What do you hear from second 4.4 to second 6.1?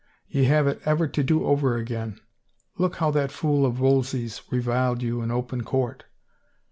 reviled you in open court